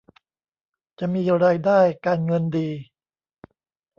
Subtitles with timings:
[0.99, 2.69] จะมีรายได้การเงินดี